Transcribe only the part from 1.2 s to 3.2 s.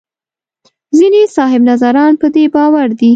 صاحب نظران په دې باور دي.